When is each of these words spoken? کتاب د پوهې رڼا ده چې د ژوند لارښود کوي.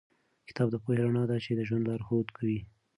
کتاب 0.47 0.67
د 0.71 0.75
پوهې 0.83 1.01
رڼا 1.05 1.23
ده 1.29 1.37
چې 1.45 1.51
د 1.55 1.61
ژوند 1.67 1.83
لارښود 1.89 2.27
کوي. 2.37 2.59